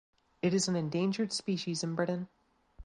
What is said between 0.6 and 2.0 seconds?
an endangered species in